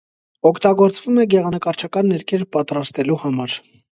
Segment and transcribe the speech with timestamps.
[0.49, 3.59] Օգտագործվում է գեղանկարչական ներկեր պատրաստելու համար։